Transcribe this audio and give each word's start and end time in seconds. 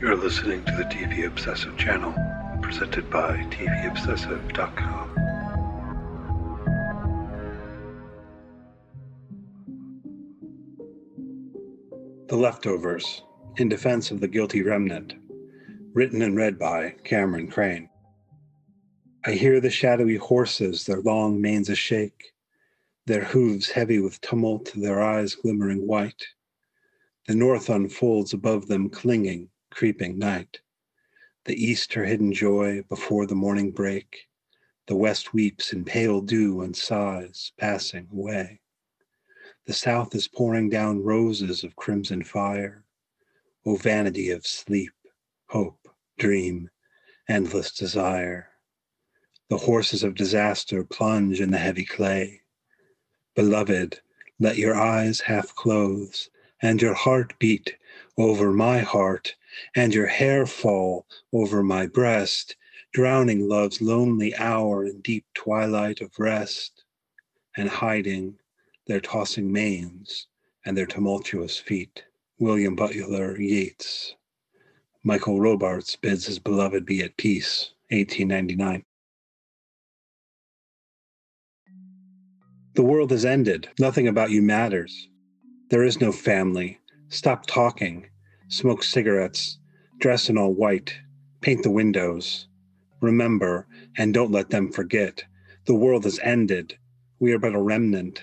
You're 0.00 0.16
listening 0.16 0.64
to 0.64 0.72
the 0.72 0.84
TV 0.84 1.26
Obsessive 1.26 1.76
channel, 1.76 2.14
presented 2.62 3.10
by 3.10 3.36
TVObsessive.com. 3.50 5.14
The 12.28 12.36
Leftovers 12.36 13.22
In 13.58 13.68
Defense 13.68 14.10
of 14.10 14.20
the 14.20 14.28
Guilty 14.28 14.62
Remnant, 14.62 15.12
written 15.92 16.22
and 16.22 16.34
read 16.34 16.58
by 16.58 16.94
Caemeron 17.04 17.48
Crain. 17.48 17.90
I 19.26 19.32
hear 19.32 19.60
the 19.60 19.68
shadowy 19.68 20.16
horses, 20.16 20.86
their 20.86 21.02
long 21.02 21.42
manes 21.42 21.68
a 21.68 21.74
shake, 21.74 22.32
their 23.04 23.24
hooves 23.24 23.68
heavy 23.68 24.00
with 24.00 24.18
tumult, 24.22 24.72
their 24.74 25.02
eyes 25.02 25.34
glimmering 25.34 25.86
white. 25.86 26.24
The 27.26 27.34
north 27.34 27.68
unfolds 27.68 28.32
above 28.32 28.66
them, 28.66 28.88
clinging, 28.88 29.50
creeping 29.70 30.18
night. 30.18 30.60
The 31.44 31.54
east 31.54 31.94
her 31.94 32.04
hidden 32.04 32.32
joy 32.32 32.82
before 32.88 33.26
the 33.26 33.34
morning 33.34 33.70
break. 33.70 34.28
The 34.86 34.96
west 34.96 35.32
weeps 35.32 35.72
in 35.72 35.84
pale 35.84 36.20
dew 36.20 36.62
and 36.62 36.76
sighs, 36.76 37.52
passing 37.58 38.08
away. 38.12 38.60
The 39.66 39.72
south 39.72 40.14
is 40.14 40.28
pouring 40.28 40.68
down 40.68 41.02
roses 41.02 41.64
of 41.64 41.76
crimson 41.76 42.24
fire. 42.24 42.84
O 43.64 43.76
vanity 43.76 44.30
of 44.30 44.46
sleep, 44.46 44.92
hope, 45.48 45.88
dream, 46.18 46.70
endless 47.28 47.72
desire. 47.72 48.48
The 49.48 49.58
horses 49.58 50.02
of 50.02 50.14
disaster 50.14 50.84
plunge 50.84 51.40
in 51.40 51.50
the 51.50 51.58
heavy 51.58 51.84
clay. 51.84 52.42
Beloved, 53.34 54.00
let 54.38 54.56
your 54.56 54.74
eyes 54.74 55.20
half 55.20 55.54
close 55.54 56.30
and 56.62 56.80
your 56.82 56.94
heart 56.94 57.38
beat 57.38 57.76
over 58.16 58.52
my 58.52 58.80
heart 58.80 59.34
and 59.74 59.94
your 59.94 60.06
hair 60.06 60.46
fall 60.46 61.06
over 61.32 61.62
my 61.62 61.86
breast, 61.86 62.56
drowning 62.92 63.48
love's 63.48 63.80
lonely 63.80 64.34
hour 64.36 64.84
in 64.84 65.00
deep 65.00 65.24
twilight 65.34 66.00
of 66.00 66.18
rest, 66.18 66.84
and 67.56 67.68
hiding 67.68 68.38
their 68.86 69.00
tossing 69.00 69.50
manes 69.50 70.26
and 70.64 70.76
their 70.76 70.86
tumultuous 70.86 71.56
feet. 71.56 72.04
William 72.38 72.74
Butler 72.74 73.38
Yeats. 73.38 74.14
Michael 75.02 75.40
Robartes 75.40 75.96
bids 75.96 76.26
his 76.26 76.38
beloved 76.38 76.84
be 76.84 77.02
at 77.02 77.16
peace, 77.16 77.72
1899. 77.90 78.84
The 82.74 82.82
world 82.82 83.10
has 83.10 83.24
ended. 83.24 83.68
Nothing 83.78 84.08
about 84.08 84.30
you 84.30 84.42
matters. 84.42 85.08
There 85.70 85.84
is 85.84 86.00
no 86.00 86.10
family. 86.10 86.80
Stop 87.10 87.46
talking 87.46 88.08
smoke 88.48 88.82
cigarettes, 88.82 89.58
dress 89.98 90.28
in 90.28 90.36
all 90.36 90.52
white, 90.52 90.92
paint 91.42 91.62
the 91.62 91.70
windows. 91.70 92.48
Remember, 93.00 93.68
and 93.96 94.12
don't 94.12 94.32
let 94.32 94.50
them 94.50 94.72
forget, 94.72 95.22
the 95.66 95.74
world 95.76 96.02
has 96.02 96.18
ended. 96.24 96.76
We 97.20 97.32
are 97.32 97.38
but 97.38 97.54
a 97.54 97.62
remnant. 97.62 98.20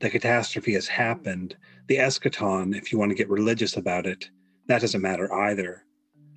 The 0.00 0.10
catastrophe 0.10 0.74
has 0.74 0.86
happened. 0.86 1.56
The 1.86 1.96
eschaton, 1.96 2.76
if 2.76 2.92
you 2.92 2.98
want 2.98 3.10
to 3.10 3.16
get 3.16 3.30
religious 3.30 3.78
about 3.78 4.06
it, 4.06 4.28
that 4.66 4.82
doesn't 4.82 5.00
matter 5.00 5.32
either. 5.32 5.84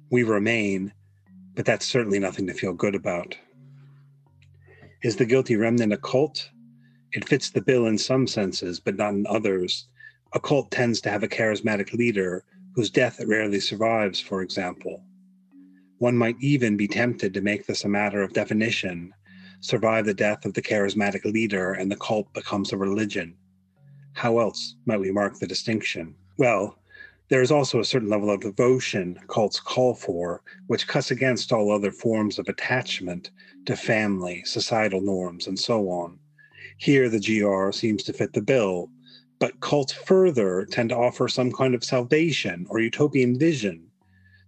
We 0.10 0.24
remain, 0.24 0.94
but 1.54 1.66
that's 1.66 1.86
certainly 1.86 2.20
nothing 2.20 2.48
to 2.48 2.54
feel 2.54 2.74
good 2.74 2.96
about. 2.96 3.38
Is 5.04 5.18
the 5.18 5.26
guilty 5.26 5.58
remnant 5.58 5.92
a 5.92 5.98
cult? 5.98 6.50
It 7.12 7.28
fits 7.28 7.50
the 7.50 7.62
bill 7.62 7.88
in 7.88 7.98
some 7.98 8.26
senses, 8.26 8.80
but 8.80 8.96
not 8.96 9.16
in 9.16 9.28
others. 9.28 9.90
A 10.36 10.40
cult 10.40 10.70
tends 10.70 11.00
to 11.02 11.10
have 11.10 11.24
a 11.24 11.30
charismatic 11.30 11.94
leader 11.94 12.44
whose 12.74 12.90
death 12.90 13.22
rarely 13.26 13.62
survives, 13.62 14.20
for 14.20 14.42
example. 14.42 15.02
One 16.00 16.18
might 16.18 16.36
even 16.42 16.76
be 16.76 16.90
tempted 16.90 17.34
to 17.34 17.42
make 17.42 17.66
this 17.66 17.86
a 17.86 17.90
matter 17.90 18.22
of 18.22 18.34
definition 18.34 19.14
survive 19.62 20.06
the 20.06 20.14
death 20.14 20.46
of 20.46 20.54
the 20.54 20.62
charismatic 20.62 21.24
leader, 21.24 21.72
and 21.72 21.90
the 21.90 21.96
cult 21.96 22.32
becomes 22.34 22.74
a 22.74 22.78
religion. 22.78 23.34
How 24.12 24.40
else 24.40 24.76
might 24.86 25.00
we 25.00 25.10
mark 25.10 25.40
the 25.40 25.48
distinction? 25.48 26.14
Well, 26.38 26.78
there 27.30 27.42
is 27.42 27.50
also 27.50 27.80
a 27.80 27.86
certain 27.86 28.10
level 28.10 28.30
of 28.30 28.42
devotion 28.42 29.18
cults 29.28 29.62
call 29.62 29.94
for, 29.94 30.44
which 30.68 30.86
cuts 30.86 31.12
against 31.12 31.54
all 31.54 31.72
other 31.72 31.92
forms 31.92 32.38
of 32.40 32.50
attachment 32.50 33.32
to 33.68 33.78
family, 33.78 34.44
societal 34.44 35.00
norms, 35.00 35.48
and 35.48 35.58
so 35.58 35.90
on. 35.90 36.20
Here, 36.78 37.08
the 37.08 37.22
GR 37.22 37.72
seems 37.72 38.04
to 38.04 38.14
fit 38.14 38.34
the 38.34 38.42
bill, 38.42 38.90
but 39.46 39.60
cults 39.60 39.94
further 39.94 40.66
tend 40.66 40.90
to 40.90 40.98
offer 40.98 41.28
some 41.28 41.52
kind 41.52 41.76
of 41.76 41.84
salvation 41.84 42.66
or 42.68 42.80
utopian 42.80 43.38
vision. 43.38 43.86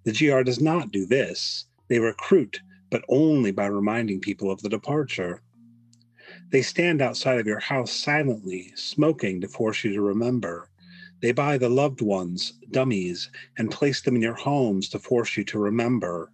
The 0.05 0.11
GR 0.11 0.41
does 0.41 0.59
not 0.59 0.91
do 0.91 1.05
this. 1.05 1.67
They 1.87 1.99
recruit, 1.99 2.59
but 2.89 3.03
only 3.07 3.51
by 3.51 3.67
reminding 3.67 4.21
people 4.21 4.49
of 4.49 4.59
the 4.63 4.69
departure. 4.69 5.43
They 6.49 6.63
stand 6.63 6.99
outside 6.99 7.39
of 7.39 7.45
your 7.45 7.59
house 7.59 7.91
silently, 7.91 8.71
smoking 8.75 9.39
to 9.41 9.47
force 9.47 9.83
you 9.83 9.93
to 9.93 10.01
remember. 10.01 10.67
They 11.21 11.31
buy 11.31 11.59
the 11.59 11.69
loved 11.69 12.01
ones, 12.01 12.53
dummies, 12.71 13.29
and 13.59 13.69
place 13.69 14.01
them 14.01 14.15
in 14.15 14.23
your 14.23 14.33
homes 14.33 14.89
to 14.89 14.97
force 14.97 15.37
you 15.37 15.43
to 15.43 15.59
remember. 15.59 16.31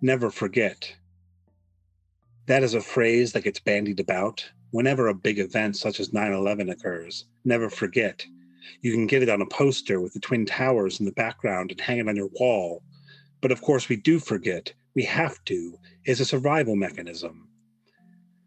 Never 0.00 0.30
forget. 0.30 0.90
That 2.46 2.62
is 2.62 2.72
a 2.72 2.80
phrase 2.80 3.34
that 3.34 3.44
gets 3.44 3.60
bandied 3.60 4.00
about 4.00 4.42
whenever 4.70 5.08
a 5.08 5.14
big 5.14 5.38
event 5.38 5.76
such 5.76 6.00
as 6.00 6.12
9 6.12 6.32
11 6.32 6.70
occurs. 6.70 7.26
Never 7.44 7.70
forget. 7.70 8.24
You 8.82 8.92
can 8.92 9.06
get 9.06 9.22
it 9.22 9.28
on 9.28 9.42
a 9.42 9.46
poster 9.46 10.00
with 10.00 10.12
the 10.12 10.20
Twin 10.20 10.44
Towers 10.44 11.00
in 11.00 11.06
the 11.06 11.12
background 11.12 11.70
and 11.70 11.80
hang 11.80 11.98
it 11.98 12.08
on 12.08 12.16
your 12.16 12.30
wall. 12.40 12.82
But 13.40 13.52
of 13.52 13.62
course, 13.62 13.88
we 13.88 13.96
do 13.96 14.18
forget. 14.18 14.72
We 14.94 15.04
have 15.04 15.44
to. 15.44 15.78
It's 16.04 16.20
a 16.20 16.24
survival 16.24 16.74
mechanism. 16.74 17.48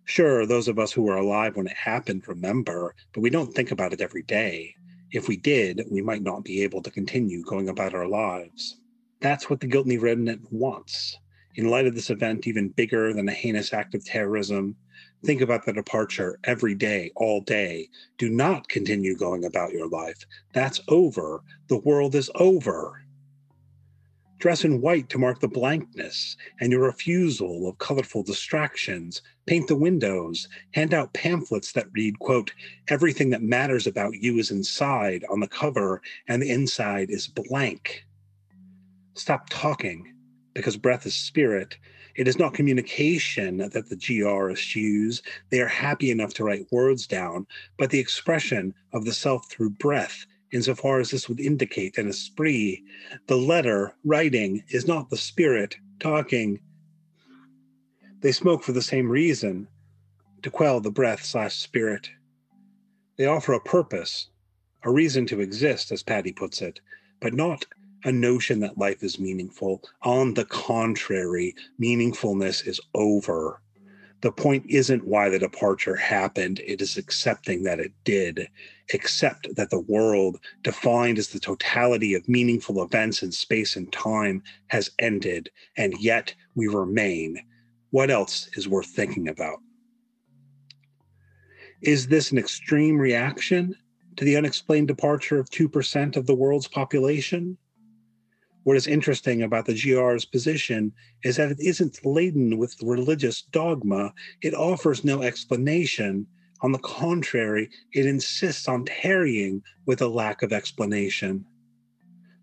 Sure, 0.05 0.45
those 0.45 0.67
of 0.67 0.79
us 0.79 0.91
who 0.91 1.03
were 1.03 1.17
alive 1.17 1.55
when 1.55 1.67
it 1.67 1.77
happened 1.77 2.27
remember, 2.27 2.95
but 3.13 3.21
we 3.21 3.29
don't 3.29 3.53
think 3.53 3.71
about 3.71 3.93
it 3.93 4.01
every 4.01 4.23
day. 4.23 4.73
If 5.11 5.27
we 5.27 5.37
did, 5.37 5.83
we 5.89 6.01
might 6.01 6.23
not 6.23 6.43
be 6.43 6.63
able 6.63 6.81
to 6.81 6.91
continue 6.91 7.43
going 7.43 7.69
about 7.69 7.93
our 7.93 8.07
lives. 8.07 8.79
That's 9.21 9.49
what 9.49 9.59
the 9.59 9.67
guilty 9.67 9.97
remnant 9.97 10.51
wants. 10.51 11.17
In 11.59 11.67
light 11.67 11.87
of 11.87 11.93
this 11.93 12.09
event, 12.09 12.47
even 12.47 12.69
bigger 12.69 13.11
than 13.13 13.27
a 13.27 13.33
heinous 13.33 13.73
act 13.73 13.93
of 13.93 14.05
terrorism, 14.05 14.77
Think 15.25 15.41
about 15.41 15.65
the 15.65 15.73
departure 15.73 16.39
every 16.45 16.73
day, 16.73 17.11
all 17.17 17.41
day. 17.41 17.89
Do 18.17 18.29
not 18.29 18.69
continue 18.69 19.17
going 19.17 19.43
about 19.43 19.73
your 19.73 19.89
life. 19.89 20.25
That's 20.53 20.79
over. 20.87 21.43
The 21.67 21.79
world 21.79 22.15
is 22.15 22.31
over. 22.35 23.03
Dress 24.37 24.63
in 24.63 24.79
white 24.79 25.09
to 25.09 25.17
mark 25.17 25.41
the 25.41 25.49
blankness 25.49 26.37
and 26.61 26.71
your 26.71 26.85
refusal 26.85 27.67
of 27.67 27.77
colorful 27.77 28.23
distractions. 28.23 29.21
Paint 29.45 29.67
the 29.67 29.75
windows. 29.75 30.47
Hand 30.71 30.93
out 30.93 31.13
pamphlets 31.13 31.73
that 31.73 31.91
read, 31.91 32.17
quote, 32.19 32.53
everything 32.87 33.29
that 33.31 33.43
matters 33.43 33.85
about 33.85 34.13
you 34.13 34.37
is 34.37 34.51
inside 34.51 35.25
on 35.29 35.41
the 35.41 35.47
cover, 35.49 36.01
and 36.29 36.41
the 36.41 36.49
inside 36.51 37.09
is 37.09 37.27
blank. 37.27 38.05
Stop 39.15 39.49
talking 39.49 40.13
because 40.53 40.77
breath 40.77 41.05
is 41.05 41.15
spirit 41.15 41.77
it 42.19 42.27
is 42.27 42.37
not 42.37 42.53
communication 42.53 43.57
that 43.59 43.87
the 43.87 43.95
GRs 43.95 44.75
use. 44.75 45.21
They 45.51 45.61
are 45.61 45.69
happy 45.69 46.11
enough 46.11 46.33
to 46.33 46.43
write 46.43 46.69
words 46.69 47.07
down, 47.07 47.47
but 47.77 47.91
the 47.91 47.99
expression 47.99 48.73
of 48.91 49.05
the 49.05 49.13
self 49.13 49.49
through 49.49 49.69
breath, 49.69 50.25
insofar 50.51 50.99
as 50.99 51.11
this 51.11 51.29
would 51.29 51.39
indicate 51.39 51.97
an 51.97 52.09
esprit. 52.09 52.79
The 53.27 53.37
letter, 53.37 53.95
writing, 54.03 54.65
is 54.67 54.85
not 54.85 55.09
the 55.09 55.15
spirit, 55.15 55.77
talking. 56.01 56.59
They 58.19 58.33
smoke 58.33 58.63
for 58.63 58.73
the 58.73 58.81
same 58.81 59.09
reason 59.09 59.69
to 60.41 60.51
quell 60.51 60.81
the 60.81 60.91
breath 60.91 61.23
slash 61.23 61.55
spirit. 61.55 62.09
They 63.17 63.27
offer 63.27 63.53
a 63.53 63.61
purpose, 63.61 64.27
a 64.83 64.91
reason 64.91 65.25
to 65.27 65.39
exist, 65.39 65.89
as 65.93 66.03
Patty 66.03 66.33
puts 66.33 66.61
it, 66.61 66.81
but 67.21 67.33
not 67.33 67.63
a 68.03 68.11
notion 68.11 68.59
that 68.61 68.77
life 68.77 69.03
is 69.03 69.19
meaningful. 69.19 69.83
On 70.03 70.33
the 70.33 70.45
contrary, 70.45 71.55
meaningfulness 71.81 72.65
is 72.67 72.79
over. 72.93 73.61
The 74.21 74.31
point 74.31 74.65
isn't 74.67 75.07
why 75.07 75.29
the 75.29 75.39
departure 75.39 75.95
happened, 75.95 76.59
it 76.65 76.81
is 76.81 76.97
accepting 76.97 77.63
that 77.63 77.79
it 77.79 77.93
did. 78.03 78.49
Accept 78.93 79.55
that 79.55 79.69
the 79.69 79.79
world, 79.79 80.39
defined 80.61 81.17
as 81.17 81.29
the 81.29 81.39
totality 81.39 82.13
of 82.13 82.27
meaningful 82.27 82.83
events 82.83 83.23
in 83.23 83.31
space 83.31 83.77
and 83.77 83.91
time, 83.93 84.43
has 84.67 84.91
ended, 84.99 85.49
and 85.77 85.93
yet 85.99 86.35
we 86.55 86.67
remain. 86.67 87.39
What 87.91 88.11
else 88.11 88.49
is 88.53 88.67
worth 88.67 88.87
thinking 88.87 89.29
about? 89.29 89.59
Is 91.81 92.07
this 92.07 92.31
an 92.31 92.37
extreme 92.37 92.97
reaction 92.97 93.73
to 94.17 94.25
the 94.25 94.35
unexplained 94.35 94.89
departure 94.89 95.39
of 95.39 95.49
2% 95.49 96.17
of 96.17 96.27
the 96.27 96.35
world's 96.35 96.67
population? 96.67 97.57
What 98.69 98.77
is 98.77 98.85
interesting 98.85 99.41
about 99.41 99.65
the 99.65 99.73
GR's 99.73 100.25
position 100.25 100.93
is 101.23 101.37
that 101.37 101.49
it 101.49 101.59
isn't 101.59 102.05
laden 102.05 102.59
with 102.59 102.79
religious 102.83 103.41
dogma. 103.41 104.13
It 104.43 104.53
offers 104.53 105.03
no 105.03 105.23
explanation. 105.23 106.27
On 106.61 106.71
the 106.71 106.77
contrary, 106.77 107.71
it 107.93 108.05
insists 108.05 108.67
on 108.67 108.85
tarrying 108.85 109.63
with 109.87 110.03
a 110.03 110.07
lack 110.07 110.43
of 110.43 110.53
explanation. 110.53 111.43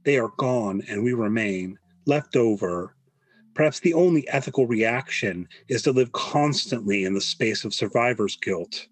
They 0.03 0.19
are 0.19 0.33
gone 0.37 0.83
and 0.89 1.05
we 1.05 1.13
remain. 1.13 1.79
left 2.07 2.35
over, 2.35 2.97
perhaps 3.55 3.79
the 3.79 3.95
only 3.95 4.27
ethical 4.27 4.67
reaction 4.67 5.47
is 5.69 5.83
to 5.83 5.93
live 5.93 6.11
constantly 6.11 7.05
in 7.05 7.15
the 7.15 7.21
space 7.21 7.65
of 7.65 7.73
survivor's 7.73 8.35
guilt. 8.35 8.89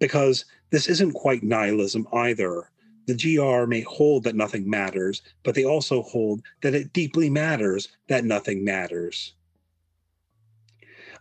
Because 0.00 0.44
this 0.70 0.88
isn't 0.88 1.12
quite 1.12 1.44
nihilism 1.44 2.08
either. 2.12 2.68
The 3.06 3.14
GR 3.36 3.66
may 3.66 3.82
hold 3.82 4.24
that 4.24 4.34
nothing 4.34 4.68
matters, 4.68 5.22
but 5.42 5.54
they 5.54 5.64
also 5.64 6.02
hold 6.02 6.42
that 6.62 6.74
it 6.74 6.92
deeply 6.92 7.28
matters 7.28 7.88
that 8.08 8.24
nothing 8.24 8.64
matters. 8.64 9.34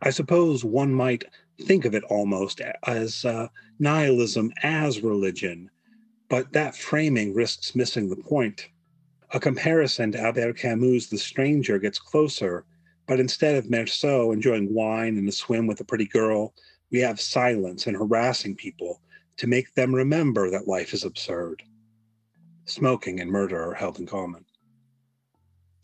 I 0.01 0.09
suppose 0.09 0.63
one 0.63 0.94
might 0.94 1.25
think 1.62 1.85
of 1.85 1.94
it 1.94 2.03
almost 2.06 2.62
as 2.85 3.25
uh, 3.25 3.47
nihilism 3.80 4.51
as 4.63 5.01
religion, 5.01 5.69
but 6.30 6.51
that 6.53 6.75
framing 6.75 7.33
risks 7.33 7.75
missing 7.75 8.09
the 8.09 8.15
point. 8.15 8.69
A 9.31 9.39
comparison 9.39 10.12
to 10.12 10.21
Albert 10.21 10.57
Camus' 10.57 11.07
The 11.07 11.18
Stranger 11.18 11.80
gets 11.80 12.00
closer, 12.00 12.65
but 13.07 13.19
instead 13.19 13.56
of 13.56 13.69
Meursault 13.69 14.33
enjoying 14.33 14.74
wine 14.74 15.18
and 15.18 15.27
a 15.27 15.31
swim 15.31 15.68
with 15.68 15.81
a 15.81 15.85
pretty 15.85 16.06
girl, 16.06 16.53
we 16.91 17.00
have 17.00 17.19
silence 17.19 17.88
and 17.88 17.97
harassing 17.97 18.56
people 18.56 19.01
to 19.38 19.47
make 19.47 19.74
them 19.74 19.94
remember 19.94 20.50
that 20.50 20.68
life 20.68 20.94
is 20.94 21.03
absurd. 21.03 21.63
Smoking 22.65 23.19
and 23.19 23.30
murder 23.30 23.62
are 23.62 23.74
held 23.74 24.00
in 24.00 24.06
common. 24.06 24.45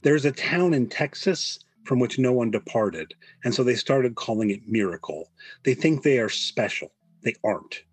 There's 0.01 0.23
a 0.23 0.31
town 0.31 0.73
in 0.73 0.87
Texas 0.87 1.59
from 1.83 1.99
which 1.99 2.17
no 2.17 2.31
one 2.31 2.51
departed, 2.51 3.13
and 3.43 3.53
so 3.53 3.63
they 3.63 3.75
started 3.75 4.15
calling 4.15 4.49
it 4.49 4.67
Miracle. 4.67 5.29
They 5.63 5.73
think 5.73 6.03
they 6.03 6.19
are 6.19 6.29
special. 6.29 6.93
They 7.21 7.35
aren't. 7.43 7.83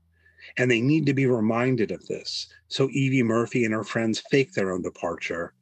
And 0.56 0.70
they 0.70 0.80
need 0.80 1.06
to 1.06 1.14
be 1.14 1.26
reminded 1.26 1.90
of 1.90 2.06
this. 2.06 2.46
So 2.68 2.88
Evie 2.90 3.24
Murphy 3.24 3.64
and 3.64 3.74
her 3.74 3.82
friends 3.82 4.22
fake 4.30 4.52
their 4.52 4.70
own 4.70 4.82
departure. 4.82 5.52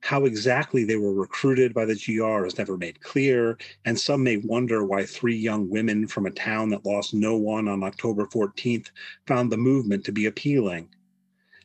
How 0.00 0.24
exactly 0.24 0.84
they 0.84 0.96
were 0.96 1.14
recruited 1.14 1.72
by 1.74 1.84
the 1.84 1.94
GR 1.94 2.44
is 2.44 2.58
never 2.58 2.76
made 2.76 3.00
clear, 3.00 3.56
and 3.84 3.98
some 3.98 4.24
may 4.24 4.38
wonder 4.38 4.84
why 4.84 5.04
three 5.04 5.36
young 5.36 5.68
women 5.68 6.08
from 6.08 6.26
a 6.26 6.30
town 6.30 6.70
that 6.70 6.84
lost 6.84 7.14
no 7.14 7.36
one 7.36 7.68
on 7.68 7.84
October 7.84 8.26
14th 8.26 8.90
found 9.26 9.52
the 9.52 9.56
movement 9.56 10.04
to 10.04 10.12
be 10.12 10.26
appealing. 10.26 10.88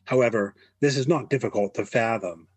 However, 0.04 0.54
this 0.80 0.96
is 0.96 1.08
not 1.08 1.30
difficult 1.30 1.74
to 1.74 1.86
fathom. 1.86 2.48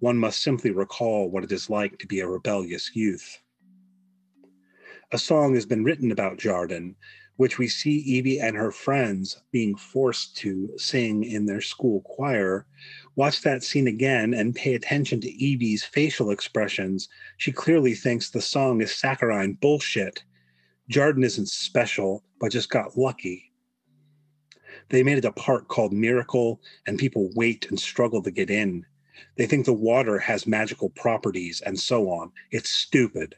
One 0.00 0.16
must 0.16 0.42
simply 0.42 0.70
recall 0.70 1.30
what 1.30 1.44
it 1.44 1.52
is 1.52 1.70
like 1.70 1.98
to 1.98 2.06
be 2.06 2.20
a 2.20 2.28
rebellious 2.28 2.94
youth. 2.94 3.38
A 5.10 5.18
song 5.18 5.54
has 5.54 5.64
been 5.64 5.84
written 5.84 6.12
about 6.12 6.38
Jarden, 6.38 6.94
which 7.36 7.56
we 7.56 7.68
see 7.68 7.98
Evie 7.98 8.40
and 8.40 8.56
her 8.56 8.72
friends 8.72 9.42
being 9.52 9.76
forced 9.76 10.36
to 10.38 10.70
sing 10.76 11.22
in 11.24 11.46
their 11.46 11.60
school 11.60 12.00
choir. 12.02 12.66
Watch 13.14 13.42
that 13.42 13.62
scene 13.62 13.86
again 13.86 14.34
and 14.34 14.54
pay 14.54 14.74
attention 14.74 15.20
to 15.20 15.44
Evie's 15.44 15.84
facial 15.84 16.30
expressions. 16.30 17.08
She 17.36 17.52
clearly 17.52 17.94
thinks 17.94 18.28
the 18.28 18.40
song 18.40 18.80
is 18.80 18.94
saccharine 18.94 19.54
bullshit. 19.54 20.24
Jarden 20.90 21.24
isn't 21.24 21.48
special, 21.48 22.24
but 22.40 22.50
just 22.50 22.70
got 22.70 22.98
lucky. 22.98 23.47
They 24.90 25.02
made 25.02 25.18
it 25.18 25.24
a 25.24 25.32
park 25.32 25.68
called 25.68 25.92
Miracle, 25.92 26.60
and 26.86 26.98
people 26.98 27.30
wait 27.34 27.68
and 27.68 27.78
struggle 27.78 28.22
to 28.22 28.30
get 28.30 28.50
in. 28.50 28.86
They 29.36 29.46
think 29.46 29.66
the 29.66 29.72
water 29.72 30.18
has 30.18 30.46
magical 30.46 30.90
properties 30.90 31.60
and 31.60 31.78
so 31.78 32.08
on. 32.08 32.32
It's 32.50 32.70
stupid. 32.70 33.34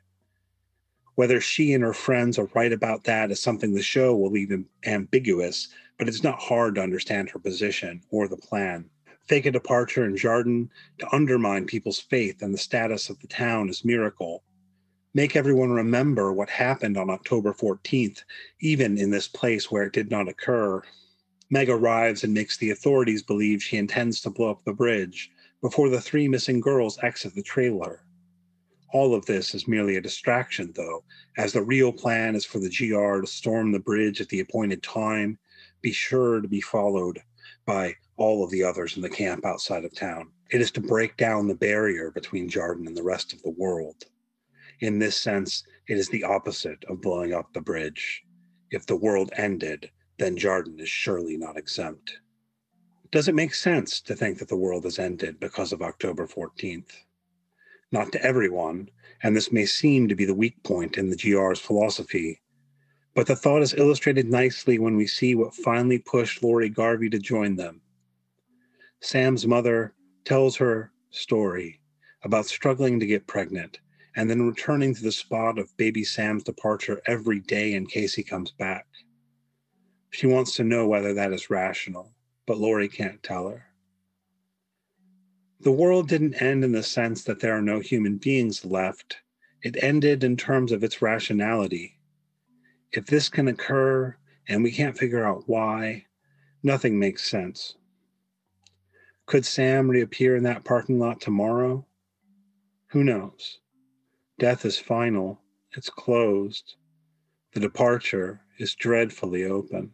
Whether 1.16 1.40
she 1.40 1.72
and 1.74 1.82
her 1.82 1.92
friends 1.92 2.38
are 2.38 2.48
right 2.54 2.72
about 2.72 3.04
that 3.04 3.30
is 3.30 3.40
something 3.40 3.74
the 3.74 3.82
show 3.82 4.16
will 4.16 4.30
leave 4.30 4.52
ambiguous, 4.86 5.68
but 5.98 6.08
it's 6.08 6.22
not 6.22 6.40
hard 6.40 6.76
to 6.76 6.82
understand 6.82 7.30
her 7.30 7.38
position 7.38 8.02
or 8.10 8.28
the 8.28 8.36
plan. 8.36 8.88
Fake 9.26 9.46
a 9.46 9.50
departure 9.50 10.04
in 10.04 10.16
Jarden 10.16 10.68
to 10.98 11.14
undermine 11.14 11.66
people's 11.66 12.00
faith 12.00 12.42
and 12.42 12.54
the 12.54 12.58
status 12.58 13.10
of 13.10 13.18
the 13.20 13.26
town 13.26 13.68
as 13.68 13.84
miracle. 13.84 14.44
Make 15.12 15.36
everyone 15.36 15.70
remember 15.70 16.32
what 16.32 16.48
happened 16.48 16.96
on 16.96 17.10
October 17.10 17.52
14th, 17.52 18.22
even 18.60 18.96
in 18.96 19.10
this 19.10 19.28
place 19.28 19.70
where 19.70 19.82
it 19.82 19.92
did 19.92 20.10
not 20.10 20.28
occur. 20.28 20.82
Meg 21.52 21.68
arrives 21.68 22.22
and 22.22 22.32
makes 22.32 22.56
the 22.56 22.70
authorities 22.70 23.24
believe 23.24 23.60
she 23.60 23.76
intends 23.76 24.20
to 24.20 24.30
blow 24.30 24.52
up 24.52 24.62
the 24.64 24.72
bridge 24.72 25.32
before 25.60 25.88
the 25.88 26.00
three 26.00 26.28
missing 26.28 26.60
girls 26.60 26.96
exit 27.02 27.34
the 27.34 27.42
trailer. 27.42 28.04
All 28.92 29.14
of 29.14 29.26
this 29.26 29.52
is 29.52 29.66
merely 29.66 29.96
a 29.96 30.00
distraction, 30.00 30.72
though, 30.76 31.02
as 31.36 31.52
the 31.52 31.62
real 31.62 31.92
plan 31.92 32.36
is 32.36 32.44
for 32.44 32.60
the 32.60 32.68
GR 32.68 33.20
to 33.20 33.26
storm 33.26 33.72
the 33.72 33.80
bridge 33.80 34.20
at 34.20 34.28
the 34.28 34.40
appointed 34.40 34.82
time, 34.82 35.38
be 35.82 35.90
sure 35.90 36.40
to 36.40 36.46
be 36.46 36.60
followed 36.60 37.20
by 37.66 37.96
all 38.16 38.44
of 38.44 38.50
the 38.50 38.62
others 38.62 38.96
in 38.96 39.02
the 39.02 39.10
camp 39.10 39.44
outside 39.44 39.84
of 39.84 39.94
town. 39.94 40.30
It 40.50 40.60
is 40.60 40.70
to 40.72 40.80
break 40.80 41.16
down 41.16 41.48
the 41.48 41.54
barrier 41.54 42.12
between 42.12 42.48
Jarden 42.48 42.86
and 42.86 42.96
the 42.96 43.02
rest 43.02 43.32
of 43.32 43.42
the 43.42 43.50
world. 43.50 44.04
In 44.80 45.00
this 45.00 45.16
sense, 45.16 45.64
it 45.88 45.98
is 45.98 46.08
the 46.08 46.24
opposite 46.24 46.84
of 46.84 47.00
blowing 47.00 47.32
up 47.32 47.52
the 47.52 47.60
bridge. 47.60 48.22
If 48.70 48.86
the 48.86 48.96
world 48.96 49.30
ended, 49.36 49.90
then 50.20 50.36
Jarden 50.36 50.78
is 50.80 50.88
surely 50.88 51.36
not 51.36 51.56
exempt. 51.56 52.20
Does 53.10 53.26
it 53.26 53.34
make 53.34 53.54
sense 53.54 54.00
to 54.02 54.14
think 54.14 54.38
that 54.38 54.46
the 54.46 54.56
world 54.56 54.84
has 54.84 55.00
ended 55.00 55.40
because 55.40 55.72
of 55.72 55.82
October 55.82 56.28
14th? 56.28 56.92
not 57.92 58.12
to 58.12 58.22
everyone, 58.24 58.88
and 59.22 59.36
this 59.36 59.52
may 59.52 59.66
seem 59.66 60.08
to 60.08 60.14
be 60.14 60.24
the 60.24 60.34
weak 60.34 60.62
point 60.62 60.96
in 60.96 61.10
the 61.10 61.16
GR's 61.16 61.58
philosophy. 61.58 62.40
But 63.14 63.26
the 63.26 63.36
thought 63.36 63.62
is 63.62 63.74
illustrated 63.74 64.30
nicely 64.30 64.78
when 64.78 64.96
we 64.96 65.06
see 65.06 65.34
what 65.34 65.54
finally 65.54 65.98
pushed 65.98 66.42
Laurie 66.42 66.68
Garvey 66.68 67.10
to 67.10 67.18
join 67.18 67.56
them. 67.56 67.80
Sam's 69.00 69.46
mother 69.46 69.94
tells 70.24 70.56
her 70.56 70.92
story 71.10 71.80
about 72.22 72.46
struggling 72.46 73.00
to 73.00 73.06
get 73.06 73.26
pregnant 73.26 73.80
and 74.14 74.30
then 74.30 74.46
returning 74.46 74.94
to 74.94 75.02
the 75.02 75.12
spot 75.12 75.58
of 75.58 75.76
baby 75.76 76.04
Sam's 76.04 76.44
departure 76.44 77.00
every 77.06 77.40
day 77.40 77.74
in 77.74 77.86
case 77.86 78.14
he 78.14 78.22
comes 78.22 78.52
back. 78.52 78.86
She 80.10 80.26
wants 80.26 80.56
to 80.56 80.64
know 80.64 80.86
whether 80.86 81.14
that 81.14 81.32
is 81.32 81.50
rational, 81.50 82.12
but 82.46 82.58
Laurie 82.58 82.88
can't 82.88 83.22
tell 83.22 83.48
her. 83.48 83.66
The 85.60 85.72
world 85.72 86.08
didn't 86.08 86.40
end 86.42 86.64
in 86.64 86.72
the 86.72 86.82
sense 86.82 87.24
that 87.24 87.40
there 87.40 87.56
are 87.56 87.62
no 87.62 87.80
human 87.80 88.16
beings 88.16 88.64
left. 88.64 89.18
It 89.62 89.82
ended 89.82 90.24
in 90.24 90.36
terms 90.36 90.72
of 90.72 90.82
its 90.82 91.02
rationality. 91.02 91.98
If 92.92 93.06
this 93.06 93.28
can 93.28 93.46
occur 93.46 94.16
and 94.48 94.62
we 94.62 94.72
can't 94.72 94.98
figure 94.98 95.24
out 95.24 95.44
why, 95.46 96.06
nothing 96.62 96.98
makes 96.98 97.30
sense. 97.30 97.76
Could 99.26 99.46
Sam 99.46 99.88
reappear 99.88 100.34
in 100.34 100.42
that 100.42 100.64
parking 100.64 100.98
lot 100.98 101.20
tomorrow? 101.20 101.86
Who 102.88 103.04
knows? 103.04 103.60
Death 104.38 104.64
is 104.64 104.78
final, 104.78 105.40
it's 105.76 105.90
closed. 105.90 106.74
The 107.52 107.60
departure 107.60 108.40
is 108.58 108.74
dreadfully 108.74 109.44
open. 109.44 109.92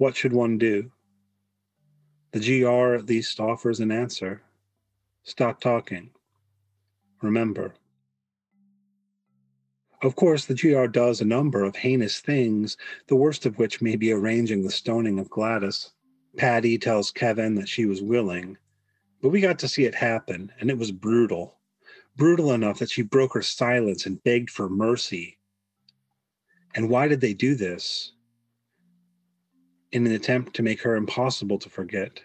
What 0.00 0.16
should 0.16 0.32
one 0.32 0.56
do? 0.56 0.90
The 2.32 2.40
GR 2.40 2.94
at 2.94 3.04
least 3.04 3.38
offers 3.38 3.80
an 3.80 3.90
answer. 3.90 4.40
Stop 5.24 5.60
talking. 5.60 6.08
Remember. 7.20 7.74
Of 10.00 10.16
course, 10.16 10.46
the 10.46 10.54
GR 10.54 10.86
does 10.86 11.20
a 11.20 11.26
number 11.26 11.64
of 11.64 11.76
heinous 11.76 12.18
things, 12.18 12.78
the 13.08 13.14
worst 13.14 13.44
of 13.44 13.58
which 13.58 13.82
may 13.82 13.94
be 13.94 14.10
arranging 14.10 14.62
the 14.62 14.70
stoning 14.70 15.18
of 15.18 15.28
Gladys. 15.28 15.90
Patty 16.34 16.78
tells 16.78 17.10
Kevin 17.10 17.54
that 17.56 17.68
she 17.68 17.84
was 17.84 18.00
willing, 18.00 18.56
but 19.20 19.28
we 19.28 19.42
got 19.42 19.58
to 19.58 19.68
see 19.68 19.84
it 19.84 19.94
happen, 19.94 20.50
and 20.60 20.70
it 20.70 20.78
was 20.78 20.92
brutal. 20.92 21.58
Brutal 22.16 22.54
enough 22.54 22.78
that 22.78 22.90
she 22.90 23.02
broke 23.02 23.34
her 23.34 23.42
silence 23.42 24.06
and 24.06 24.24
begged 24.24 24.48
for 24.48 24.70
mercy. 24.70 25.36
And 26.74 26.88
why 26.88 27.06
did 27.06 27.20
they 27.20 27.34
do 27.34 27.54
this? 27.54 28.12
In 29.92 30.06
an 30.06 30.12
attempt 30.12 30.54
to 30.54 30.62
make 30.62 30.80
her 30.82 30.94
impossible 30.94 31.58
to 31.58 31.68
forget. 31.68 32.20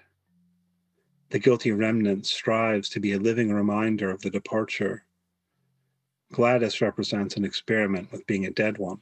The 1.30 1.40
guilty 1.40 1.72
remnant 1.72 2.28
strives 2.28 2.90
to 2.90 3.00
be 3.00 3.14
a 3.14 3.20
living 3.20 3.52
reminder 3.52 4.12
of 4.12 4.22
the 4.22 4.30
departure. 4.30 5.06
Gladys 6.32 6.82
represents 6.82 7.36
an 7.36 7.46
experiment 7.46 8.12
with 8.12 8.28
being 8.28 8.46
a 8.46 8.52
dead 8.52 8.78
one. 8.78 9.02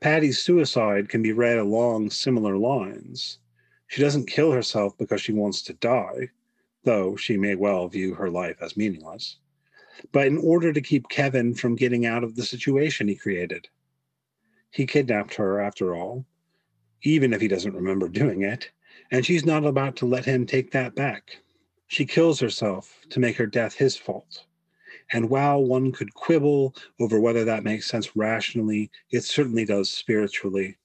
Patty's 0.00 0.40
suicide 0.40 1.08
can 1.08 1.22
be 1.22 1.32
read 1.32 1.58
along 1.58 2.10
similar 2.10 2.56
lines. 2.56 3.38
She 3.86 4.02
doesn't 4.02 4.26
kill 4.26 4.52
herself 4.52 4.96
because 4.98 5.20
she 5.20 5.32
wants 5.32 5.62
to 5.62 5.72
die, 5.74 6.28
though 6.84 7.16
she 7.16 7.36
may 7.36 7.54
well 7.54 7.88
view 7.88 8.14
her 8.14 8.30
life 8.30 8.56
as 8.60 8.76
meaningless, 8.76 9.38
but 10.12 10.26
in 10.26 10.38
order 10.38 10.72
to 10.72 10.80
keep 10.80 11.08
Kevin 11.08 11.54
from 11.54 11.76
getting 11.76 12.06
out 12.06 12.24
of 12.24 12.36
the 12.36 12.44
situation 12.44 13.08
he 13.08 13.16
created. 13.16 13.68
He 14.70 14.86
kidnapped 14.86 15.34
her, 15.34 15.60
after 15.60 15.94
all, 15.94 16.26
even 17.02 17.32
if 17.32 17.40
he 17.40 17.48
doesn't 17.48 17.74
remember 17.74 18.08
doing 18.08 18.42
it, 18.42 18.70
and 19.10 19.24
she's 19.24 19.44
not 19.44 19.64
about 19.64 19.96
to 19.96 20.06
let 20.06 20.24
him 20.24 20.46
take 20.46 20.70
that 20.72 20.94
back. 20.94 21.38
She 21.86 22.04
kills 22.04 22.40
herself 22.40 23.00
to 23.10 23.20
make 23.20 23.36
her 23.36 23.46
death 23.46 23.74
his 23.74 23.96
fault. 23.96 24.44
And 25.12 25.30
while 25.30 25.64
one 25.64 25.92
could 25.92 26.12
quibble 26.12 26.74
over 27.00 27.20
whether 27.20 27.44
that 27.44 27.64
makes 27.64 27.86
sense 27.86 28.14
rationally, 28.14 28.90
it 29.10 29.24
certainly 29.24 29.64
does 29.64 29.90
spiritually. 29.90 30.76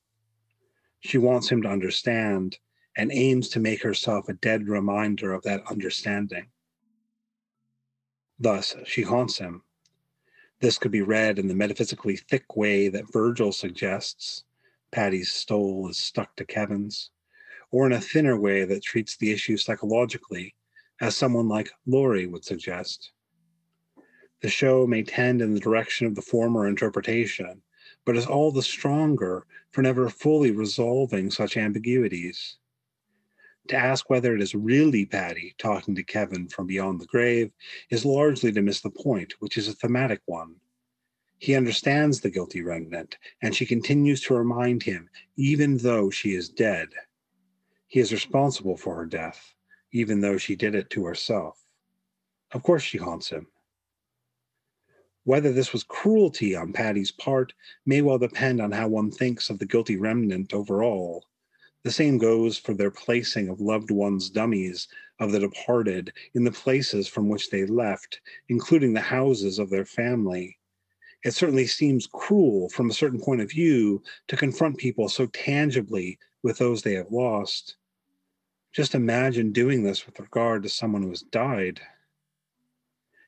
She 1.01 1.17
wants 1.17 1.49
him 1.49 1.61
to 1.63 1.69
understand 1.69 2.57
and 2.95 3.11
aims 3.11 3.49
to 3.49 3.59
make 3.59 3.81
herself 3.81 4.29
a 4.29 4.33
dead 4.33 4.67
reminder 4.67 5.33
of 5.33 5.43
that 5.43 5.63
understanding. 5.69 6.47
Thus, 8.39 8.75
she 8.85 9.01
haunts 9.01 9.37
him. 9.37 9.63
This 10.61 10.77
could 10.77 10.91
be 10.91 11.01
read 11.01 11.39
in 11.39 11.47
the 11.47 11.55
metaphysically 11.55 12.15
thick 12.15 12.55
way 12.55 12.87
that 12.87 13.11
Virgil 13.11 13.51
suggests 13.51 14.45
Patty's 14.93 15.31
stole 15.31 15.89
is 15.89 15.97
stuck 15.97 16.35
to 16.35 16.45
Kevin's, 16.45 17.09
or 17.71 17.87
in 17.87 17.93
a 17.93 17.99
thinner 17.99 18.39
way 18.39 18.63
that 18.63 18.83
treats 18.83 19.17
the 19.17 19.31
issue 19.31 19.57
psychologically, 19.57 20.53
as 21.01 21.17
someone 21.17 21.47
like 21.47 21.71
Laurie 21.87 22.27
would 22.27 22.45
suggest. 22.45 23.11
The 24.41 24.49
show 24.49 24.85
may 24.85 25.01
tend 25.01 25.41
in 25.41 25.55
the 25.55 25.59
direction 25.59 26.05
of 26.05 26.13
the 26.13 26.21
former 26.21 26.67
interpretation, 26.67 27.63
but 28.05 28.15
is 28.15 28.27
all 28.27 28.51
the 28.51 28.61
stronger 28.61 29.47
for 29.71 29.81
never 29.81 30.09
fully 30.09 30.51
resolving 30.51 31.31
such 31.31 31.57
ambiguities. 31.57 32.57
To 33.69 33.75
ask 33.75 34.11
whether 34.11 34.35
it 34.35 34.43
is 34.43 34.53
really 34.53 35.07
Patty 35.07 35.55
talking 35.57 35.95
to 35.95 36.03
Kevin 36.03 36.49
from 36.49 36.67
beyond 36.67 37.01
the 37.01 37.07
grave 37.07 37.51
is 37.89 38.05
largely 38.05 38.51
to 38.51 38.61
miss 38.61 38.81
the 38.81 38.91
point, 38.91 39.33
which 39.39 39.57
is 39.57 39.67
a 39.67 39.73
thematic 39.73 40.21
one. 40.25 40.57
He 41.43 41.55
understands 41.55 42.21
the 42.21 42.29
guilty 42.29 42.61
remnant, 42.61 43.17
and 43.41 43.53
she 43.53 43.65
continues 43.65 44.21
to 44.21 44.33
remind 44.33 44.83
him, 44.83 45.09
even 45.35 45.75
though 45.75 46.09
she 46.09 46.35
is 46.35 46.47
dead. 46.47 46.87
He 47.85 47.99
is 47.99 48.13
responsible 48.13 48.77
for 48.77 48.95
her 48.95 49.05
death, 49.05 49.53
even 49.91 50.21
though 50.21 50.37
she 50.37 50.55
did 50.55 50.73
it 50.73 50.89
to 50.91 51.03
herself. 51.03 51.61
Of 52.53 52.63
course, 52.63 52.81
she 52.81 52.97
haunts 52.97 53.29
him. 53.29 53.47
Whether 55.25 55.51
this 55.51 55.73
was 55.73 55.83
cruelty 55.83 56.55
on 56.55 56.71
Patty's 56.71 57.11
part 57.11 57.53
may 57.85 58.01
well 58.01 58.17
depend 58.17 58.61
on 58.61 58.71
how 58.71 58.87
one 58.87 59.11
thinks 59.11 59.49
of 59.49 59.59
the 59.59 59.65
guilty 59.65 59.97
remnant 59.97 60.53
overall. 60.53 61.25
The 61.83 61.91
same 61.91 62.19
goes 62.19 62.57
for 62.57 62.73
their 62.73 62.89
placing 62.89 63.49
of 63.49 63.59
loved 63.59 63.91
ones' 63.91 64.29
dummies 64.29 64.87
of 65.19 65.33
the 65.33 65.41
departed 65.41 66.13
in 66.33 66.45
the 66.45 66.51
places 66.53 67.09
from 67.09 67.27
which 67.27 67.49
they 67.49 67.65
left, 67.65 68.21
including 68.47 68.93
the 68.93 69.01
houses 69.01 69.59
of 69.59 69.69
their 69.69 69.83
family. 69.83 70.57
It 71.23 71.33
certainly 71.33 71.67
seems 71.67 72.07
cruel 72.07 72.69
from 72.69 72.89
a 72.89 72.93
certain 72.93 73.21
point 73.21 73.41
of 73.41 73.49
view 73.49 74.03
to 74.27 74.35
confront 74.35 74.77
people 74.77 75.07
so 75.07 75.25
tangibly 75.27 76.19
with 76.43 76.57
those 76.57 76.81
they 76.81 76.93
have 76.93 77.11
lost. 77.11 77.77
Just 78.73 78.93
imagine 78.93 79.53
doing 79.53 79.83
this 79.83 80.05
with 80.05 80.19
regard 80.19 80.63
to 80.63 80.69
someone 80.69 81.03
who 81.03 81.09
has 81.09 81.21
died. 81.21 81.79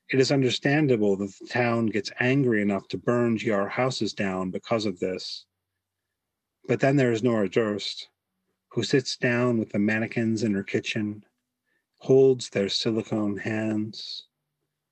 It 0.09 0.19
is 0.19 0.31
understandable 0.31 1.15
that 1.17 1.33
the 1.39 1.47
town 1.47 1.87
gets 1.87 2.11
angry 2.19 2.61
enough 2.61 2.87
to 2.89 2.97
burn 2.97 3.37
GR 3.37 3.67
houses 3.67 4.13
down 4.13 4.51
because 4.51 4.85
of 4.85 4.99
this. 4.99 5.45
But 6.67 6.79
then 6.79 6.95
there 6.95 7.11
is 7.11 7.23
Nora 7.23 7.47
Durst, 7.47 8.09
who 8.69 8.83
sits 8.83 9.15
down 9.15 9.57
with 9.57 9.69
the 9.69 9.79
mannequins 9.79 10.43
in 10.43 10.53
her 10.53 10.63
kitchen, 10.63 11.23
holds 11.99 12.49
their 12.49 12.69
silicone 12.69 13.37
hands, 13.37 14.27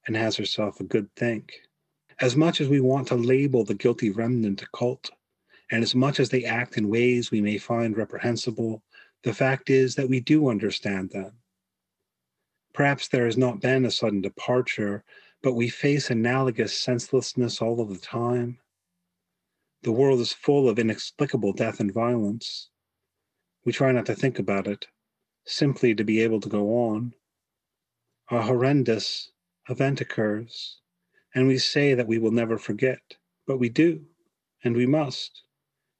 and 0.07 0.15
has 0.15 0.37
herself 0.37 0.79
a 0.79 0.85
good 0.85 1.13
think. 1.15 1.53
As 2.19 2.35
much 2.35 2.61
as 2.61 2.67
we 2.67 2.79
want 2.79 3.07
to 3.07 3.15
label 3.15 3.63
the 3.63 3.73
guilty 3.73 4.09
remnant 4.09 4.61
a 4.61 4.67
cult, 4.67 5.09
and 5.71 5.83
as 5.83 5.95
much 5.95 6.19
as 6.19 6.29
they 6.29 6.45
act 6.45 6.77
in 6.77 6.87
ways 6.87 7.31
we 7.31 7.41
may 7.41 7.57
find 7.57 7.97
reprehensible, 7.97 8.83
the 9.23 9.33
fact 9.33 9.69
is 9.69 9.95
that 9.95 10.09
we 10.09 10.19
do 10.19 10.49
understand 10.49 11.09
them. 11.09 11.39
Perhaps 12.73 13.07
there 13.07 13.25
has 13.25 13.37
not 13.37 13.61
been 13.61 13.85
a 13.85 13.91
sudden 13.91 14.21
departure, 14.21 15.03
but 15.41 15.53
we 15.53 15.69
face 15.69 16.09
analogous 16.09 16.77
senselessness 16.77 17.61
all 17.61 17.81
of 17.81 17.89
the 17.89 17.99
time. 17.99 18.59
The 19.81 19.91
world 19.91 20.19
is 20.19 20.33
full 20.33 20.69
of 20.69 20.79
inexplicable 20.79 21.53
death 21.53 21.79
and 21.79 21.93
violence. 21.93 22.69
We 23.65 23.71
try 23.71 23.91
not 23.91 24.05
to 24.07 24.15
think 24.15 24.39
about 24.39 24.67
it, 24.67 24.87
simply 25.45 25.95
to 25.95 26.03
be 26.03 26.21
able 26.21 26.39
to 26.41 26.49
go 26.49 26.67
on. 26.89 27.13
A 28.29 28.41
horrendous 28.41 29.31
event 29.69 30.01
occurs, 30.01 30.79
and 31.35 31.47
we 31.47 31.57
say 31.57 31.93
that 31.93 32.07
we 32.07 32.19
will 32.19 32.31
never 32.31 32.57
forget, 32.57 33.01
but 33.47 33.57
we 33.57 33.69
do, 33.69 34.01
and 34.63 34.75
we 34.75 34.85
must, 34.85 35.43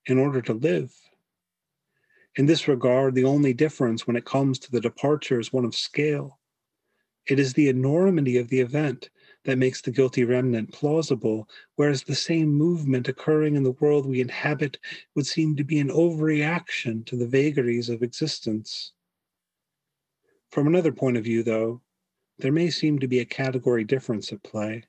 in 0.06 0.18
order 0.18 0.42
to 0.42 0.54
live. 0.54 0.94
In 2.36 2.46
this 2.46 2.68
regard, 2.68 3.14
the 3.14 3.26
only 3.26 3.54
difference 3.54 4.08
when 4.08 4.16
it 4.16 4.26
comes 4.26 4.58
to 4.60 4.72
the 4.72 4.82
departure 4.82 5.40
is 5.40 5.54
one 5.54 5.66
of 5.66 5.76
scale. 5.76 6.40
It 7.28 7.40
is 7.40 7.54
the 7.54 7.70
enormity 7.70 8.38
of 8.38 8.50
the 8.50 8.60
event 8.60 9.10
that 9.46 9.58
makes 9.58 9.82
the 9.82 9.92
guilty 9.92 10.24
remnant 10.24 10.72
plausible, 10.72 11.48
whereas 11.76 12.04
the 12.04 12.16
same 12.16 12.50
movement 12.50 13.08
occurring 13.08 13.56
in 13.56 13.64
the 13.64 13.72
world 13.80 14.06
we 14.06 14.22
inhabit 14.22 14.78
would 15.16 15.28
seem 15.28 15.56
to 15.56 15.64
be 15.64 15.80
an 15.80 15.90
overreaction 15.90 17.06
to 17.06 17.16
the 17.16 17.28
vagaries 17.28 17.90
of 17.90 18.04
existence. 18.04 18.94
From 20.50 20.68
another 20.68 20.92
point 20.92 21.18
of 21.18 21.24
view, 21.24 21.44
though, 21.44 21.82
there 22.40 22.52
may 22.52 22.70
seem 22.70 23.00
to 23.00 23.08
be 23.08 23.20
a 23.20 23.26
category 23.26 23.84
difference 23.84 24.32
at 24.32 24.44
play. 24.44 24.84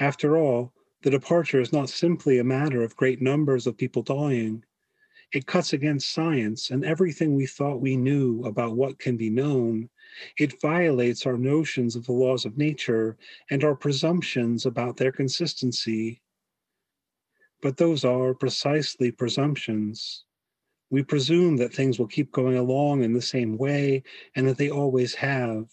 After 0.00 0.36
all, 0.36 0.72
the 1.02 1.10
departure 1.10 1.60
is 1.60 1.72
not 1.72 1.88
simply 1.88 2.38
a 2.38 2.44
matter 2.44 2.82
of 2.82 2.96
great 2.96 3.20
numbers 3.20 3.66
of 3.66 3.76
people 3.76 4.02
dying. 4.02 4.64
It 5.32 5.46
cuts 5.46 5.72
against 5.72 6.12
science 6.12 6.70
and 6.70 6.84
everything 6.84 7.34
we 7.34 7.46
thought 7.46 7.80
we 7.80 7.96
knew 7.96 8.42
about 8.44 8.76
what 8.76 8.98
can 8.98 9.16
be 9.16 9.30
known 9.30 9.90
it 10.38 10.60
violates 10.60 11.26
our 11.26 11.36
notions 11.36 11.96
of 11.96 12.06
the 12.06 12.12
laws 12.12 12.44
of 12.44 12.56
nature 12.56 13.16
and 13.50 13.62
our 13.64 13.74
presumptions 13.74 14.66
about 14.66 14.96
their 14.96 15.12
consistency. 15.12 16.22
But 17.60 17.76
those 17.76 18.04
are 18.04 18.34
precisely 18.34 19.10
presumptions. 19.10 20.24
We 20.90 21.02
presume 21.02 21.56
that 21.58 21.74
things 21.74 21.98
will 21.98 22.06
keep 22.06 22.32
going 22.32 22.56
along 22.56 23.02
in 23.02 23.12
the 23.12 23.22
same 23.22 23.58
way 23.58 24.02
and 24.34 24.48
that 24.48 24.56
they 24.56 24.70
always 24.70 25.14
have. 25.16 25.66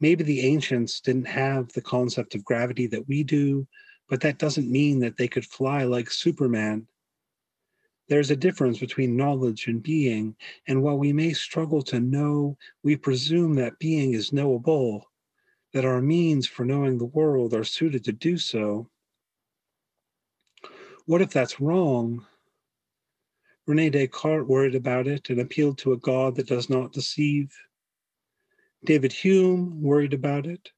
Maybe 0.00 0.24
the 0.24 0.40
ancients 0.40 1.00
didn't 1.00 1.26
have 1.26 1.72
the 1.72 1.82
concept 1.82 2.34
of 2.34 2.44
gravity 2.44 2.86
that 2.88 3.06
we 3.06 3.22
do, 3.22 3.66
but 4.08 4.20
that 4.22 4.38
doesn't 4.38 4.70
mean 4.70 5.00
that 5.00 5.16
they 5.16 5.28
could 5.28 5.44
fly 5.44 5.84
like 5.84 6.10
Superman 6.10 6.86
there's 8.10 8.32
a 8.32 8.36
difference 8.36 8.80
between 8.80 9.16
knowledge 9.16 9.68
and 9.68 9.80
being, 9.80 10.34
and 10.66 10.82
while 10.82 10.98
we 10.98 11.12
may 11.12 11.32
struggle 11.32 11.80
to 11.80 12.00
know, 12.00 12.58
we 12.82 12.96
presume 12.96 13.54
that 13.54 13.78
being 13.78 14.14
is 14.14 14.32
knowable, 14.32 15.08
that 15.72 15.84
our 15.84 16.02
means 16.02 16.44
for 16.44 16.64
knowing 16.64 16.98
the 16.98 17.04
world 17.04 17.54
are 17.54 17.62
suited 17.62 18.02
to 18.02 18.12
do 18.12 18.36
so. 18.36 18.90
What 21.06 21.22
if 21.22 21.30
that's 21.30 21.60
wrong? 21.60 22.26
Rene 23.68 23.90
Descartes 23.90 24.48
worried 24.48 24.74
about 24.74 25.06
it 25.06 25.30
and 25.30 25.40
appealed 25.40 25.78
to 25.78 25.92
a 25.92 25.98
God 25.98 26.34
that 26.34 26.48
does 26.48 26.68
not 26.68 26.92
deceive. 26.92 27.56
David 28.84 29.12
Hume 29.12 29.82
worried 29.82 30.14
about 30.14 30.46
it 30.46 30.70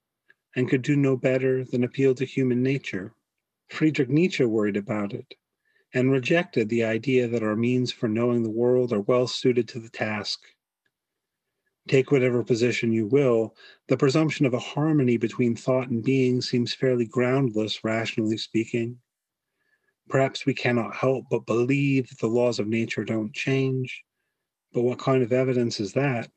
and 0.56 0.68
could 0.68 0.82
do 0.82 0.97
no 0.97 1.16
better 1.16 1.64
than 1.64 1.85
appeal 1.85 2.14
to 2.16 2.25
human 2.25 2.62
nature. 2.62 3.14
Friedrich 3.68 4.09
Nietzsche 4.09 4.44
worried 4.44 4.76
about 4.76 5.12
it 5.12 5.35
and 5.94 6.11
rejected 6.11 6.68
the 6.68 6.85
idea 6.85 7.28
that 7.28 7.42
our 7.42 7.54
means 7.56 7.92
for 7.92 8.09
knowing 8.09 8.42
the 8.42 8.50
world 8.50 8.92
are 8.92 9.00
well 9.02 9.26
suited 9.26 9.68
to 9.68 9.78
the 9.78 9.88
task. 9.88 10.40
Take 11.88 12.11
whatever 12.11 12.42
position 12.44 12.92
you 12.92 13.06
will, 13.06 13.56
the 13.88 13.97
presumption 13.97 14.47
of 14.47 14.54
a 14.54 14.59
harmony 14.59 15.16
between 15.16 15.54
thought 15.54 15.88
and 15.88 16.02
being 16.02 16.40
seems 16.40 16.75
fairly 16.75 17.06
groundless, 17.06 17.85
rationally 17.85 18.37
speaking. 18.37 18.99
Perhaps 20.09 20.47
we 20.47 20.54
cannot 20.54 20.97
help 20.97 21.26
but 21.30 21.47
believe 21.47 22.09
that 22.09 22.18
the 22.18 22.26
laws 22.26 22.59
of 22.59 22.66
nature 22.66 23.04
don't 23.04 23.32
change, 23.32 24.04
but 24.73 24.82
what 24.82 24.99
kind 24.99 25.23
of 25.23 25.32
evidence 25.32 25.80
is 25.80 25.92
that? 25.92 26.30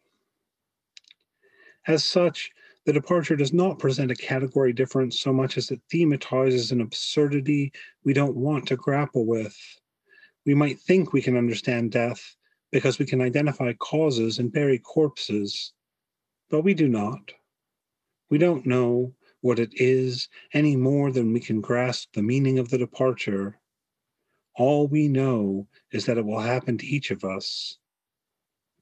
As 1.88 2.04
such, 2.04 2.51
the 2.86 2.94
departure 2.94 3.36
does 3.36 3.54
not 3.54 3.80
present 3.80 4.12
a 4.12 4.15
category 4.15 4.74
difference 4.74 5.20
so 5.20 5.32
much 5.32 5.58
as 5.58 5.72
it 5.72 5.82
thematizes 5.94 6.72
an 6.72 6.82
absurdity 6.82 7.72
we 8.04 8.13
don't 8.13 8.36
want 8.36 8.68
to 8.68 8.75
grapple 8.75 9.25
with. 9.25 9.56
We 10.46 10.56
might 10.56 10.80
think 10.80 11.13
we 11.13 11.22
can 11.22 11.38
understand 11.38 11.92
death 11.92 12.36
because 12.72 13.00
we 13.00 13.06
can 13.06 13.22
identify 13.22 13.74
causes 13.74 14.39
and 14.39 14.51
bury 14.51 14.80
corpses, 14.80 15.74
but 16.50 16.62
we 16.62 16.74
do 16.74 16.88
not. 16.88 17.32
We 18.30 18.38
don't 18.38 18.65
know 18.65 19.13
what 19.42 19.60
it 19.60 19.74
is 19.75 20.27
any 20.54 20.75
more 20.75 21.12
than 21.12 21.34
we 21.34 21.39
can 21.39 21.62
grasp 21.62 22.13
the 22.13 22.24
meaning 22.24 22.58
of 22.58 22.70
the 22.70 22.80
departure. 22.80 23.60
All 24.56 24.88
we 24.88 25.08
know 25.08 25.68
is 25.92 26.06
that 26.06 26.18
it 26.18 26.25
will 26.25 26.39
happen 26.39 26.77
to 26.80 26.86
each 26.86 27.12
of 27.12 27.24
us, 27.24 27.77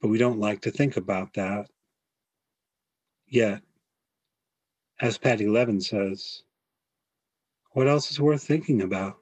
but 0.01 0.07
we 0.07 0.17
don't 0.17 0.39
like 0.39 0.61
to 0.61 0.71
think 0.71 0.95
about 0.95 1.33
that. 1.33 1.67
Yet, 3.33 3.63
as 5.01 5.17
Patty 5.17 5.47
Levin 5.47 5.81
says, 5.81 6.43
what 7.71 7.87
else 7.87 8.11
is 8.11 8.19
worth 8.19 8.43
thinking 8.43 8.83
about? 8.83 9.17